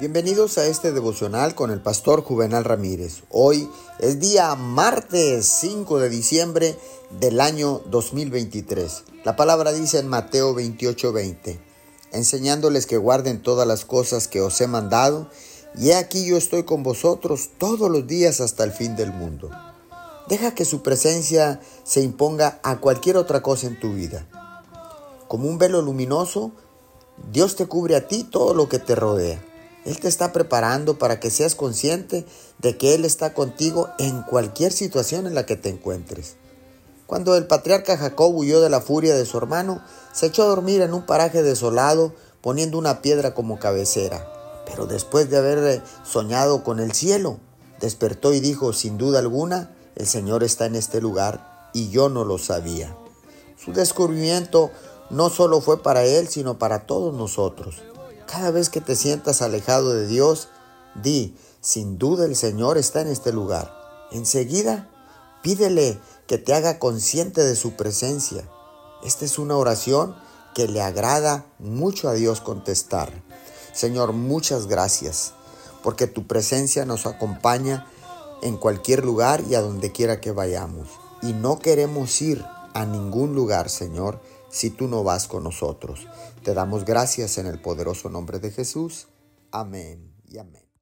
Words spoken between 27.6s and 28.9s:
cubre a ti todo lo que